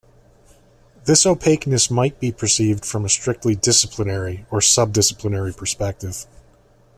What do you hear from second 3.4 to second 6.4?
disciplinary, or sub-disciplinary perspective.